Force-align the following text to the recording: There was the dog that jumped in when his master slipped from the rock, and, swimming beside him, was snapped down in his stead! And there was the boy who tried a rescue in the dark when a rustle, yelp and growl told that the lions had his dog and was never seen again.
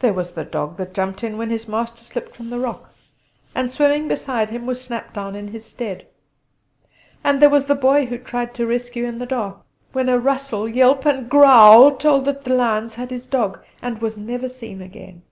There 0.00 0.12
was 0.12 0.34
the 0.34 0.44
dog 0.44 0.76
that 0.78 0.92
jumped 0.92 1.22
in 1.22 1.38
when 1.38 1.50
his 1.50 1.68
master 1.68 2.02
slipped 2.02 2.34
from 2.34 2.50
the 2.50 2.58
rock, 2.58 2.92
and, 3.54 3.72
swimming 3.72 4.08
beside 4.08 4.50
him, 4.50 4.66
was 4.66 4.82
snapped 4.82 5.14
down 5.14 5.36
in 5.36 5.46
his 5.46 5.64
stead! 5.64 6.08
And 7.22 7.40
there 7.40 7.48
was 7.48 7.66
the 7.66 7.76
boy 7.76 8.06
who 8.06 8.18
tried 8.18 8.58
a 8.58 8.66
rescue 8.66 9.04
in 9.04 9.20
the 9.20 9.24
dark 9.26 9.58
when 9.92 10.08
a 10.08 10.18
rustle, 10.18 10.68
yelp 10.68 11.06
and 11.06 11.30
growl 11.30 11.94
told 11.94 12.24
that 12.24 12.42
the 12.42 12.52
lions 12.56 12.96
had 12.96 13.12
his 13.12 13.28
dog 13.28 13.62
and 13.80 14.00
was 14.02 14.18
never 14.18 14.48
seen 14.48 14.82
again. 14.82 15.22